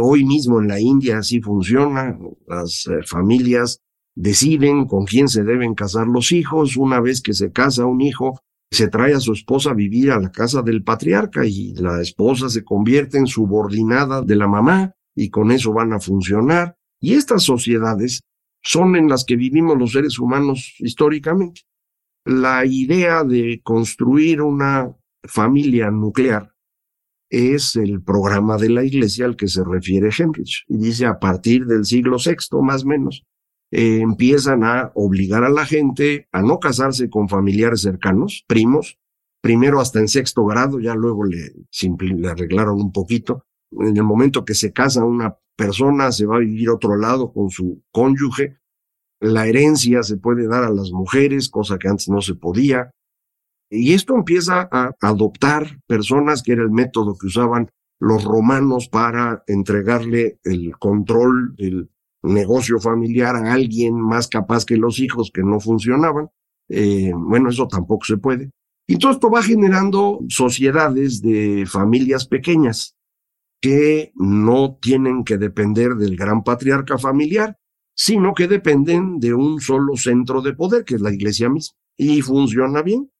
hoy 0.00 0.24
mismo 0.24 0.60
en 0.60 0.68
la 0.68 0.80
India 0.80 1.18
así 1.18 1.40
funciona, 1.40 2.18
las 2.46 2.88
familias 3.06 3.80
deciden 4.16 4.86
con 4.86 5.04
quién 5.04 5.28
se 5.28 5.44
deben 5.44 5.74
casar 5.74 6.08
los 6.08 6.32
hijos. 6.32 6.76
Una 6.76 7.00
vez 7.00 7.22
que 7.22 7.34
se 7.34 7.52
casa 7.52 7.86
un 7.86 8.00
hijo, 8.00 8.40
se 8.70 8.88
trae 8.88 9.14
a 9.14 9.20
su 9.20 9.32
esposa 9.32 9.70
a 9.70 9.74
vivir 9.74 10.10
a 10.10 10.20
la 10.20 10.30
casa 10.30 10.62
del 10.62 10.82
patriarca 10.82 11.46
y 11.46 11.74
la 11.74 12.00
esposa 12.02 12.48
se 12.48 12.64
convierte 12.64 13.16
en 13.16 13.26
subordinada 13.26 14.22
de 14.22 14.36
la 14.36 14.46
mamá 14.46 14.92
y 15.14 15.30
con 15.30 15.50
eso 15.50 15.72
van 15.72 15.92
a 15.92 16.00
funcionar. 16.00 16.76
Y 17.00 17.14
estas 17.14 17.44
sociedades 17.44 18.20
son 18.62 18.96
en 18.96 19.08
las 19.08 19.24
que 19.24 19.36
vivimos 19.36 19.78
los 19.78 19.92
seres 19.92 20.18
humanos 20.18 20.74
históricamente. 20.78 21.62
La 22.24 22.66
idea 22.66 23.24
de 23.24 23.60
construir 23.62 24.42
una 24.42 24.94
familia 25.24 25.90
nuclear 25.90 26.52
es 27.30 27.76
el 27.76 28.02
programa 28.02 28.56
de 28.56 28.70
la 28.70 28.84
iglesia 28.84 29.26
al 29.26 29.36
que 29.36 29.48
se 29.48 29.62
refiere 29.64 30.10
Henrich. 30.16 30.64
Y 30.68 30.78
dice 30.78 31.06
a 31.06 31.18
partir 31.18 31.66
del 31.66 31.84
siglo 31.84 32.16
VI, 32.16 32.62
más 32.62 32.84
o 32.84 32.86
menos, 32.86 33.24
eh, 33.70 34.00
empiezan 34.00 34.64
a 34.64 34.92
obligar 34.94 35.44
a 35.44 35.50
la 35.50 35.66
gente 35.66 36.28
a 36.32 36.40
no 36.42 36.58
casarse 36.58 37.10
con 37.10 37.28
familiares 37.28 37.82
cercanos, 37.82 38.44
primos, 38.46 38.98
primero 39.42 39.80
hasta 39.80 40.00
en 40.00 40.08
sexto 40.08 40.44
grado, 40.46 40.80
ya 40.80 40.94
luego 40.94 41.24
le, 41.24 41.52
le 42.00 42.28
arreglaron 42.28 42.80
un 42.80 42.92
poquito. 42.92 43.44
En 43.72 43.96
el 43.96 44.04
momento 44.04 44.44
que 44.44 44.54
se 44.54 44.72
casa 44.72 45.04
una 45.04 45.36
persona, 45.56 46.12
se 46.12 46.24
va 46.24 46.36
a 46.36 46.40
vivir 46.40 46.70
otro 46.70 46.96
lado 46.96 47.32
con 47.32 47.50
su 47.50 47.82
cónyuge. 47.90 48.58
La 49.20 49.46
herencia 49.46 50.02
se 50.02 50.16
puede 50.16 50.46
dar 50.46 50.64
a 50.64 50.70
las 50.70 50.92
mujeres, 50.92 51.50
cosa 51.50 51.78
que 51.78 51.88
antes 51.88 52.08
no 52.08 52.22
se 52.22 52.34
podía. 52.34 52.92
Y 53.70 53.92
esto 53.92 54.14
empieza 54.14 54.68
a 54.70 54.92
adoptar 55.00 55.78
personas, 55.86 56.42
que 56.42 56.52
era 56.52 56.62
el 56.62 56.70
método 56.70 57.16
que 57.18 57.26
usaban 57.26 57.70
los 58.00 58.24
romanos 58.24 58.88
para 58.88 59.42
entregarle 59.46 60.38
el 60.44 60.76
control 60.78 61.54
del 61.56 61.90
negocio 62.22 62.78
familiar 62.80 63.36
a 63.36 63.52
alguien 63.52 64.00
más 64.00 64.28
capaz 64.28 64.64
que 64.64 64.76
los 64.76 64.98
hijos 65.00 65.30
que 65.32 65.42
no 65.42 65.60
funcionaban. 65.60 66.28
Eh, 66.68 67.12
bueno, 67.14 67.50
eso 67.50 67.66
tampoco 67.68 68.04
se 68.04 68.16
puede. 68.16 68.50
Y 68.86 68.98
todo 68.98 69.12
esto 69.12 69.30
va 69.30 69.42
generando 69.42 70.20
sociedades 70.28 71.20
de 71.20 71.66
familias 71.66 72.26
pequeñas 72.26 72.96
que 73.60 74.12
no 74.14 74.78
tienen 74.80 75.24
que 75.24 75.36
depender 75.36 75.96
del 75.96 76.16
gran 76.16 76.42
patriarca 76.42 76.96
familiar, 76.96 77.58
sino 77.94 78.32
que 78.32 78.46
dependen 78.46 79.18
de 79.18 79.34
un 79.34 79.60
solo 79.60 79.96
centro 79.96 80.40
de 80.40 80.54
poder, 80.54 80.84
que 80.84 80.94
es 80.94 81.00
la 81.00 81.12
iglesia 81.12 81.50
misma. 81.50 81.76
Y 81.96 82.22
funciona 82.22 82.80
bien 82.82 83.10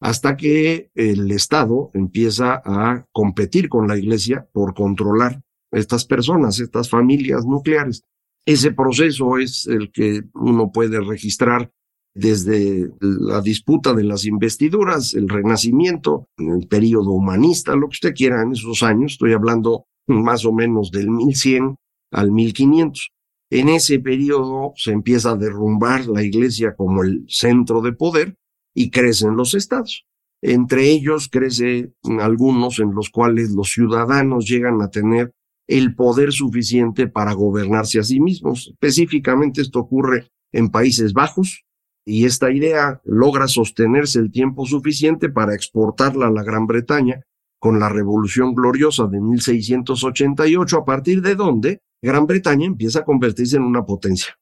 hasta 0.00 0.36
que 0.36 0.90
el 0.94 1.30
Estado 1.30 1.90
empieza 1.94 2.60
a 2.64 3.06
competir 3.12 3.68
con 3.68 3.88
la 3.88 3.96
iglesia 3.96 4.46
por 4.52 4.74
controlar 4.74 5.42
estas 5.72 6.04
personas, 6.04 6.60
estas 6.60 6.90
familias 6.90 7.44
nucleares. 7.44 8.02
Ese 8.46 8.72
proceso 8.72 9.38
es 9.38 9.66
el 9.66 9.90
que 9.90 10.22
uno 10.34 10.70
puede 10.70 11.00
registrar 11.00 11.72
desde 12.14 12.90
la 13.00 13.42
disputa 13.42 13.92
de 13.92 14.04
las 14.04 14.24
investiduras, 14.24 15.12
el 15.14 15.28
renacimiento, 15.28 16.28
el 16.38 16.66
periodo 16.66 17.10
humanista, 17.10 17.74
lo 17.74 17.88
que 17.88 17.96
usted 17.96 18.14
quiera 18.14 18.42
en 18.42 18.52
esos 18.52 18.82
años, 18.82 19.12
estoy 19.12 19.34
hablando 19.34 19.84
más 20.06 20.46
o 20.46 20.52
menos 20.52 20.90
del 20.90 21.10
1100 21.10 21.76
al 22.12 22.32
1500. 22.32 23.10
En 23.50 23.68
ese 23.68 23.98
periodo 23.98 24.72
se 24.76 24.92
empieza 24.92 25.32
a 25.32 25.36
derrumbar 25.36 26.06
la 26.06 26.22
iglesia 26.22 26.74
como 26.74 27.02
el 27.02 27.26
centro 27.28 27.82
de 27.82 27.92
poder 27.92 28.36
y 28.76 28.90
crecen 28.90 29.36
los 29.36 29.54
estados. 29.54 30.06
Entre 30.42 30.90
ellos 30.90 31.28
crece 31.32 31.92
algunos 32.20 32.78
en 32.78 32.94
los 32.94 33.08
cuales 33.08 33.50
los 33.50 33.70
ciudadanos 33.70 34.46
llegan 34.46 34.82
a 34.82 34.90
tener 34.90 35.32
el 35.66 35.94
poder 35.96 36.30
suficiente 36.30 37.08
para 37.08 37.32
gobernarse 37.32 37.98
a 37.98 38.04
sí 38.04 38.20
mismos. 38.20 38.68
Específicamente 38.70 39.62
esto 39.62 39.80
ocurre 39.80 40.28
en 40.52 40.68
Países 40.68 41.14
Bajos 41.14 41.64
y 42.04 42.26
esta 42.26 42.52
idea 42.52 43.00
logra 43.04 43.48
sostenerse 43.48 44.18
el 44.18 44.30
tiempo 44.30 44.66
suficiente 44.66 45.30
para 45.30 45.54
exportarla 45.54 46.26
a 46.26 46.30
la 46.30 46.44
Gran 46.44 46.66
Bretaña 46.66 47.22
con 47.58 47.80
la 47.80 47.88
Revolución 47.88 48.54
Gloriosa 48.54 49.06
de 49.06 49.20
1688, 49.20 50.76
a 50.76 50.84
partir 50.84 51.22
de 51.22 51.34
donde 51.34 51.80
Gran 52.02 52.26
Bretaña 52.26 52.66
empieza 52.66 53.00
a 53.00 53.04
convertirse 53.04 53.56
en 53.56 53.62
una 53.62 53.86
potencia. 53.86 54.38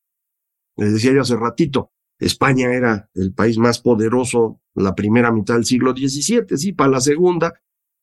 Les 0.77 0.93
decía 0.93 1.13
yo 1.15 1.23
hace 1.23 1.37
ratito, 1.37 1.93
España 2.25 2.73
era 2.73 3.09
el 3.15 3.33
país 3.33 3.59
más 3.59 3.81
poderoso 3.81 4.61
la 4.75 4.95
primera 4.95 5.31
mitad 5.31 5.55
del 5.55 5.65
siglo 5.65 5.93
XVII, 5.93 6.57
sí, 6.57 6.73
para 6.73 6.91
la 6.91 7.01
segunda, 7.01 7.55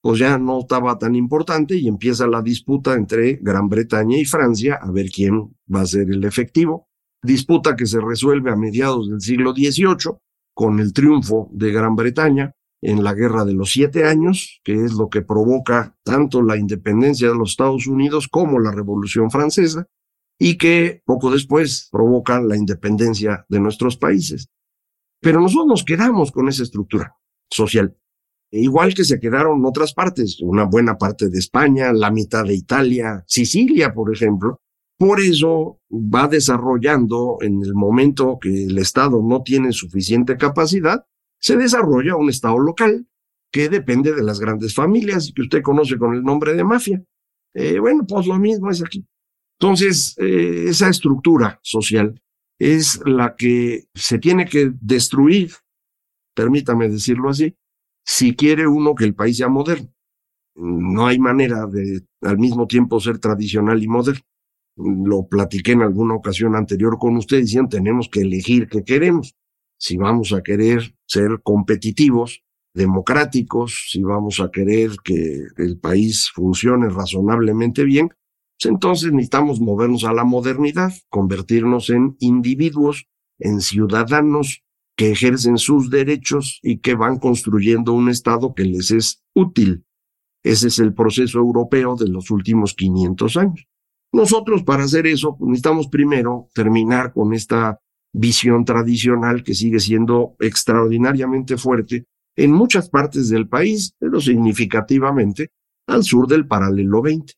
pues 0.01 0.19
ya 0.19 0.37
no 0.37 0.59
estaba 0.59 0.97
tan 0.97 1.15
importante 1.15 1.75
y 1.75 1.87
empieza 1.87 2.27
la 2.27 2.41
disputa 2.41 2.93
entre 2.95 3.39
Gran 3.41 3.69
Bretaña 3.69 4.17
y 4.17 4.25
Francia 4.25 4.79
a 4.81 4.91
ver 4.91 5.09
quién 5.09 5.55
va 5.73 5.81
a 5.81 5.85
ser 5.85 6.09
el 6.09 6.23
efectivo. 6.23 6.87
Disputa 7.23 7.75
que 7.75 7.85
se 7.85 8.01
resuelve 8.01 8.51
a 8.51 8.55
mediados 8.55 9.09
del 9.09 9.21
siglo 9.21 9.53
XVIII 9.53 10.17
con 10.55 10.79
el 10.79 10.91
triunfo 10.93 11.49
de 11.53 11.71
Gran 11.71 11.95
Bretaña 11.95 12.51
en 12.81 13.03
la 13.03 13.13
Guerra 13.13 13.45
de 13.45 13.53
los 13.53 13.71
Siete 13.71 14.05
Años, 14.05 14.59
que 14.63 14.73
es 14.73 14.93
lo 14.93 15.09
que 15.09 15.21
provoca 15.21 15.95
tanto 16.03 16.41
la 16.41 16.57
independencia 16.57 17.29
de 17.29 17.35
los 17.35 17.51
Estados 17.51 17.85
Unidos 17.85 18.27
como 18.27 18.59
la 18.59 18.71
Revolución 18.71 19.29
Francesa, 19.29 19.85
y 20.43 20.57
que 20.57 21.03
poco 21.05 21.29
después 21.29 21.87
provoca 21.91 22.41
la 22.41 22.57
independencia 22.57 23.45
de 23.47 23.59
nuestros 23.59 23.95
países. 23.95 24.49
Pero 25.19 25.39
nosotros 25.39 25.67
nos 25.67 25.83
quedamos 25.83 26.31
con 26.31 26.49
esa 26.49 26.63
estructura 26.63 27.15
social, 27.47 27.95
igual 28.49 28.95
que 28.95 29.03
se 29.03 29.19
quedaron 29.19 29.63
otras 29.63 29.93
partes, 29.93 30.41
una 30.41 30.63
buena 30.63 30.97
parte 30.97 31.29
de 31.29 31.37
España, 31.37 31.93
la 31.93 32.09
mitad 32.09 32.43
de 32.43 32.55
Italia, 32.55 33.23
Sicilia, 33.27 33.93
por 33.93 34.11
ejemplo. 34.11 34.59
Por 34.97 35.21
eso 35.21 35.79
va 35.91 36.27
desarrollando 36.27 37.37
en 37.41 37.61
el 37.63 37.75
momento 37.75 38.39
que 38.41 38.65
el 38.65 38.79
Estado 38.79 39.21
no 39.21 39.43
tiene 39.43 39.71
suficiente 39.71 40.37
capacidad, 40.37 41.05
se 41.39 41.55
desarrolla 41.55 42.15
un 42.15 42.31
Estado 42.31 42.57
local 42.57 43.05
que 43.51 43.69
depende 43.69 44.11
de 44.11 44.23
las 44.23 44.39
grandes 44.39 44.73
familias 44.73 45.31
que 45.35 45.43
usted 45.43 45.61
conoce 45.61 45.99
con 45.99 46.15
el 46.15 46.23
nombre 46.23 46.55
de 46.55 46.63
mafia. 46.63 47.03
Eh, 47.53 47.77
bueno, 47.77 48.07
pues 48.07 48.25
lo 48.25 48.39
mismo 48.39 48.71
es 48.71 48.81
aquí. 48.81 49.05
Entonces, 49.61 50.15
eh, 50.17 50.65
esa 50.69 50.89
estructura 50.89 51.59
social 51.61 52.19
es 52.59 52.99
la 53.05 53.35
que 53.35 53.85
se 53.93 54.17
tiene 54.17 54.47
que 54.47 54.71
destruir, 54.81 55.51
permítame 56.35 56.89
decirlo 56.89 57.29
así, 57.29 57.55
si 58.03 58.35
quiere 58.35 58.65
uno 58.65 58.95
que 58.95 59.03
el 59.03 59.13
país 59.13 59.37
sea 59.37 59.49
moderno. 59.49 59.93
No 60.55 61.05
hay 61.05 61.19
manera 61.19 61.67
de 61.67 62.01
al 62.21 62.39
mismo 62.39 62.65
tiempo 62.65 62.99
ser 62.99 63.19
tradicional 63.19 63.83
y 63.83 63.87
moderno. 63.87 64.25
Lo 64.77 65.27
platiqué 65.27 65.73
en 65.73 65.83
alguna 65.83 66.15
ocasión 66.15 66.55
anterior 66.55 66.97
con 66.97 67.15
usted 67.17 67.37
diciendo 67.37 67.69
tenemos 67.69 68.09
que 68.09 68.21
elegir 68.21 68.67
qué 68.67 68.83
queremos 68.83 69.35
si 69.77 69.95
vamos 69.95 70.33
a 70.33 70.41
querer 70.41 70.95
ser 71.05 71.39
competitivos, 71.43 72.43
democráticos, 72.73 73.89
si 73.91 74.01
vamos 74.01 74.39
a 74.39 74.49
querer 74.49 74.91
que 75.03 75.43
el 75.57 75.77
país 75.77 76.31
funcione 76.33 76.89
razonablemente 76.89 77.83
bien, 77.83 78.09
entonces 78.69 79.11
necesitamos 79.11 79.59
movernos 79.59 80.03
a 80.03 80.13
la 80.13 80.23
modernidad, 80.23 80.93
convertirnos 81.09 81.89
en 81.89 82.15
individuos, 82.19 83.07
en 83.39 83.61
ciudadanos 83.61 84.63
que 84.95 85.11
ejercen 85.11 85.57
sus 85.57 85.89
derechos 85.89 86.59
y 86.61 86.79
que 86.79 86.95
van 86.95 87.17
construyendo 87.17 87.93
un 87.93 88.09
Estado 88.09 88.53
que 88.53 88.65
les 88.65 88.91
es 88.91 89.23
útil. 89.33 89.85
Ese 90.43 90.67
es 90.67 90.79
el 90.79 90.93
proceso 90.93 91.39
europeo 91.39 91.95
de 91.95 92.07
los 92.07 92.29
últimos 92.31 92.73
500 92.73 93.37
años. 93.37 93.67
Nosotros 94.13 94.63
para 94.63 94.83
hacer 94.83 95.07
eso 95.07 95.37
pues, 95.37 95.49
necesitamos 95.49 95.87
primero 95.87 96.49
terminar 96.53 97.13
con 97.13 97.33
esta 97.33 97.79
visión 98.13 98.65
tradicional 98.65 99.43
que 99.43 99.55
sigue 99.55 99.79
siendo 99.79 100.35
extraordinariamente 100.39 101.57
fuerte 101.57 102.05
en 102.35 102.51
muchas 102.51 102.89
partes 102.89 103.29
del 103.29 103.47
país, 103.47 103.95
pero 103.99 104.19
significativamente 104.19 105.51
al 105.87 106.03
sur 106.03 106.27
del 106.27 106.47
paralelo 106.47 107.01
20. 107.01 107.33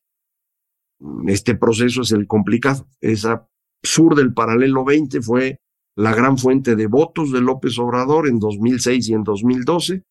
Este 1.26 1.54
proceso 1.54 2.02
es 2.02 2.12
el 2.12 2.26
complicado. 2.26 2.86
Esa 3.00 3.46
sur 3.82 4.14
del 4.14 4.32
paralelo 4.32 4.84
20 4.84 5.20
fue 5.22 5.58
la 5.96 6.14
gran 6.14 6.38
fuente 6.38 6.76
de 6.76 6.86
votos 6.86 7.32
de 7.32 7.40
López 7.40 7.78
Obrador 7.78 8.28
en 8.28 8.38
2006 8.38 9.08
y 9.08 9.12
en 9.14 9.22
2012. 9.22 10.02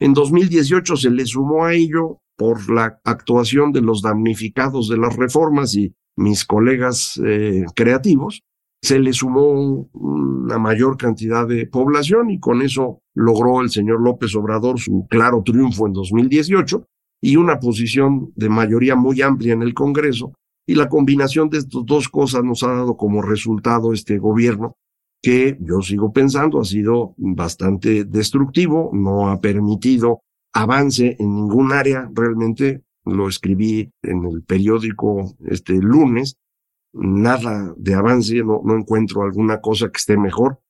En 0.00 0.14
2018 0.14 0.96
se 0.96 1.10
le 1.10 1.26
sumó 1.26 1.64
a 1.64 1.74
ello 1.74 2.18
por 2.36 2.70
la 2.70 3.00
actuación 3.04 3.72
de 3.72 3.82
los 3.82 4.02
damnificados 4.02 4.88
de 4.88 4.96
las 4.96 5.14
reformas 5.16 5.74
y 5.74 5.94
mis 6.16 6.44
colegas 6.44 7.20
eh, 7.24 7.64
creativos, 7.74 8.42
se 8.82 8.98
le 8.98 9.12
sumó 9.12 9.88
una 9.92 10.58
mayor 10.58 10.96
cantidad 10.96 11.46
de 11.46 11.66
población 11.66 12.30
y 12.30 12.40
con 12.40 12.62
eso 12.62 13.02
logró 13.14 13.60
el 13.60 13.70
señor 13.70 14.00
López 14.00 14.34
Obrador 14.34 14.78
su 14.80 15.06
claro 15.08 15.42
triunfo 15.44 15.86
en 15.86 15.92
2018 15.92 16.86
y 17.22 17.36
una 17.36 17.60
posición 17.60 18.32
de 18.36 18.48
mayoría 18.48 18.96
muy 18.96 19.20
amplia 19.20 19.52
en 19.52 19.62
el 19.62 19.74
Congreso. 19.74 20.32
Y 20.70 20.76
la 20.76 20.88
combinación 20.88 21.50
de 21.50 21.58
estas 21.58 21.84
dos 21.84 22.08
cosas 22.08 22.44
nos 22.44 22.62
ha 22.62 22.68
dado 22.68 22.96
como 22.96 23.22
resultado 23.22 23.92
este 23.92 24.18
gobierno 24.18 24.76
que 25.20 25.58
yo 25.60 25.82
sigo 25.82 26.12
pensando 26.12 26.60
ha 26.60 26.64
sido 26.64 27.12
bastante 27.16 28.04
destructivo, 28.04 28.88
no 28.92 29.30
ha 29.30 29.40
permitido 29.40 30.22
avance 30.52 31.16
en 31.18 31.34
ningún 31.34 31.72
área, 31.72 32.08
realmente 32.14 32.84
lo 33.04 33.26
escribí 33.26 33.90
en 34.02 34.24
el 34.26 34.44
periódico 34.44 35.34
este 35.48 35.72
lunes, 35.74 36.36
nada 36.92 37.74
de 37.76 37.94
avance, 37.94 38.36
no, 38.44 38.62
encuentro 38.72 39.24
alguna 39.24 39.60
cosa 39.60 39.90
que 39.90 39.98
esté 39.98 40.16
mejor. 40.16 40.60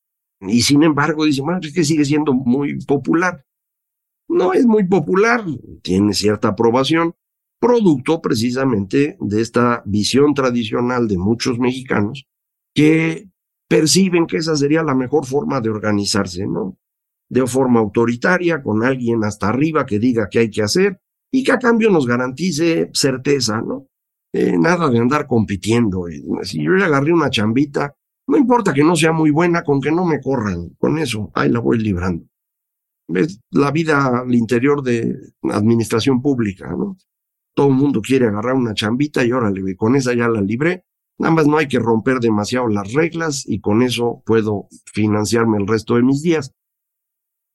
Y 0.41 0.63
sin 0.63 0.83
embargo, 0.83 1.27
dice, 1.27 1.43
bueno, 1.43 1.61
es 1.63 1.75
que 1.75 1.85
sigue 1.85 2.07
siendo 2.07 2.33
muy 2.33 2.83
popular. 2.87 3.45
No 4.29 4.55
es 4.55 4.65
muy 4.65 4.85
popular, 4.85 5.45
tiene 5.83 6.15
cierta 6.15 6.49
aprobación, 6.49 7.15
producto 7.61 8.21
precisamente 8.21 9.17
de 9.21 9.41
esta 9.41 9.83
visión 9.85 10.33
tradicional 10.35 11.07
de 11.07 11.19
muchos 11.19 11.59
mexicanos 11.59 12.27
que 12.75 13.29
perciben 13.69 14.27
que 14.27 14.39
esa 14.39 14.57
sería 14.57 14.83
la 14.83 14.95
mejor 14.95 15.27
forma 15.27 15.61
de 15.61 15.71
organizarse, 15.71 16.47
¿no? 16.47 16.79
De 17.29 17.47
forma 17.47 17.79
autoritaria, 17.79 18.63
con 18.63 18.83
alguien 18.83 19.23
hasta 19.23 19.49
arriba 19.49 19.87
que 19.87 19.99
diga 19.99 20.29
qué 20.29 20.41
hay 20.41 20.51
que 20.51 20.63
hacer 20.63 21.01
y 21.31 21.45
que 21.45 21.53
a 21.53 21.59
cambio 21.59 21.91
nos 21.91 22.07
garantice 22.07 22.91
certeza, 22.93 23.61
¿no? 23.61 23.87
Eh, 24.33 24.57
nada 24.59 24.89
de 24.89 24.99
andar 24.99 25.27
compitiendo. 25.27 26.09
Eh, 26.09 26.23
si 26.43 26.65
yo 26.65 26.73
le 26.73 26.85
agarré 26.85 27.13
una 27.13 27.31
chambita, 27.31 27.95
no 28.27 28.39
importa 28.39 28.73
que 28.73 28.83
no 28.83 28.97
sea 28.97 29.13
muy 29.13 29.31
buena, 29.31 29.63
con 29.63 29.81
que 29.81 29.93
no 29.93 30.05
me 30.05 30.21
corran, 30.21 30.71
con 30.79 30.99
eso, 30.99 31.31
ahí 31.35 31.51
la 31.51 31.61
voy 31.61 31.79
librando. 31.79 32.25
Es 33.09 33.41
la 33.51 33.71
vida 33.71 34.21
al 34.21 34.35
interior 34.35 34.83
de 34.83 35.17
administración 35.43 36.23
pública, 36.23 36.71
¿no? 36.71 36.97
Todo 37.55 37.69
el 37.69 37.75
mundo 37.75 38.01
quiere 38.01 38.27
agarrar 38.27 38.55
una 38.55 38.75
chambita 38.75 39.25
y 39.25 39.33
órale, 39.33 39.77
con 39.77 39.97
esa 39.97 40.15
ya 40.15 40.29
la 40.29 40.41
libré. 40.41 40.85
Nada 41.19 41.35
más 41.35 41.47
no 41.47 41.59
hay 41.59 41.69
que 41.69 41.79
romper 41.79 42.19
demasiado 42.19 42.69
las 42.69 42.93
reglas 42.93 43.45
y 43.47 43.61
con 43.61 43.83
eso 43.83 44.23
puedo 44.25 44.69
financiarme 44.93 45.59
el 45.59 45.67
resto 45.67 45.97
de 45.97 46.03
mis 46.03 46.23
días. 46.23 46.55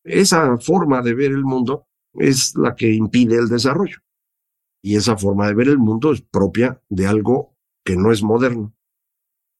Esa 0.04 0.58
forma 0.58 1.02
de 1.02 1.16
ver 1.16 1.32
el 1.32 1.44
mundo 1.44 1.88
es 2.14 2.56
la 2.56 2.76
que 2.76 2.94
impide 2.94 3.38
el 3.38 3.50
desarrollo. 3.50 3.98
Y 4.84 4.98
esa 4.98 5.18
forma 5.18 5.48
de 5.48 5.56
ver 5.56 5.68
el 5.68 5.80
mundo 5.80 6.12
es 6.12 6.22
propia 6.22 6.80
de 6.90 7.08
algo 7.08 7.56
que 7.84 7.96
no 7.96 8.12
es 8.12 8.22
moderno. 8.22 8.76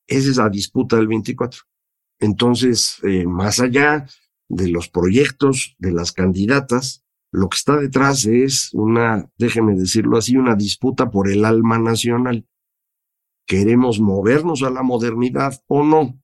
Esa 0.08 0.30
es 0.30 0.38
la 0.38 0.50
disputa 0.50 0.98
del 0.98 1.08
24. 1.08 1.62
Entonces, 2.20 3.00
eh, 3.04 3.26
más 3.26 3.60
allá 3.60 4.06
de 4.48 4.70
los 4.70 4.90
proyectos 4.90 5.76
de 5.80 5.92
las 5.92 6.12
candidatas, 6.12 7.05
lo 7.36 7.50
que 7.50 7.58
está 7.58 7.78
detrás 7.78 8.26
es 8.26 8.74
una, 8.74 9.30
déjeme 9.38 9.76
decirlo 9.76 10.18
así, 10.18 10.38
una 10.38 10.56
disputa 10.56 11.10
por 11.10 11.30
el 11.30 11.46
alma 11.46 11.78
nacional. 11.78 12.46
¿Queremos 13.48 14.00
movernos 14.00 14.64
a 14.64 14.70
la 14.70 14.84
modernidad 14.84 15.62
o 15.68 15.84
no? 15.84 16.20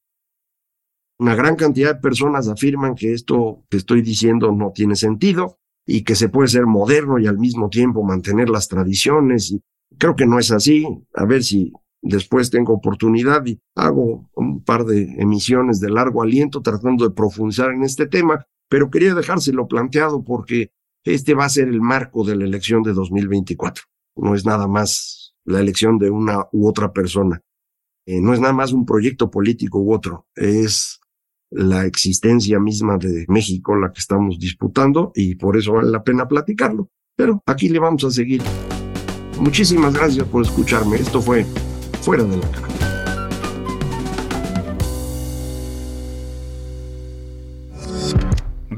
Una 1.20 1.36
gran 1.36 1.56
cantidad 1.56 1.96
de 1.96 2.02
personas 2.02 2.48
afirman 2.48 2.96
que 2.96 3.14
esto 3.14 3.64
que 3.70 3.78
estoy 3.78 4.02
diciendo 4.02 4.52
no 4.52 4.72
tiene 4.72 4.96
sentido, 4.96 5.60
y 5.86 6.04
que 6.04 6.16
se 6.16 6.30
puede 6.30 6.48
ser 6.48 6.66
moderno 6.66 7.20
y 7.20 7.28
al 7.28 7.38
mismo 7.38 7.70
tiempo 7.70 8.04
mantener 8.04 8.50
las 8.50 8.68
tradiciones. 8.68 9.56
Creo 9.98 10.16
que 10.16 10.26
no 10.26 10.40
es 10.40 10.52
así. 10.52 10.86
A 11.14 11.26
ver 11.26 11.44
si 11.44 11.74
después 12.02 12.50
tengo 12.50 12.74
oportunidad 12.74 13.46
y 13.46 13.60
hago 13.76 14.30
un 14.36 14.64
par 14.64 14.86
de 14.86 15.04
emisiones 15.20 15.80
de 15.80 15.90
largo 15.90 16.22
aliento 16.22 16.62
tratando 16.62 17.08
de 17.08 17.14
profundizar 17.14 17.72
en 17.72 17.84
este 17.84 18.08
tema, 18.08 18.46
pero 18.70 18.90
quería 18.90 19.14
dejárselo 19.14 19.68
planteado 19.68 20.24
porque 20.24 20.72
este 21.04 21.34
va 21.34 21.46
a 21.46 21.50
ser 21.50 21.68
el 21.68 21.82
marco 21.82 22.24
de 22.24 22.36
la 22.36 22.46
elección 22.46 22.84
de 22.84 22.94
2024. 22.94 23.84
No 24.18 24.36
es 24.36 24.46
nada 24.46 24.68
más 24.68 25.34
la 25.46 25.60
elección 25.60 25.98
de 25.98 26.10
una 26.10 26.46
u 26.52 26.68
otra 26.68 26.94
persona. 26.94 27.42
Eh, 28.06 28.22
no 28.22 28.34
es 28.34 28.40
nada 28.40 28.54
más 28.54 28.74
un 28.74 28.86
proyecto 28.86 29.30
político 29.30 29.80
u 29.80 29.94
otro. 29.94 30.28
Es 30.36 31.00
la 31.50 31.86
existencia 31.86 32.60
misma 32.60 32.98
de 32.98 33.26
México 33.28 33.76
la 33.76 33.92
que 33.92 34.00
estamos 34.00 34.40
disputando 34.40 35.12
y 35.16 35.36
por 35.36 35.58
eso 35.58 35.74
vale 35.74 35.92
la 35.92 36.04
pena 36.04 36.28
platicarlo. 36.28 36.90
Pero 37.16 37.42
aquí 37.46 37.70
le 37.70 37.80
vamos 37.80 38.04
a 38.04 38.12
seguir. 38.12 38.42
Muchísimas 39.40 39.94
gracias 39.94 40.28
por 40.28 40.44
escucharme. 40.44 40.98
Esto 40.98 41.22
fue 41.22 41.46
Fuera 42.02 42.24
de 42.24 42.38
la 42.38 42.52
Caja. 42.52 42.68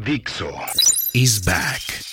Dixo 0.06 0.50
is 1.14 1.40
back. 1.40 2.13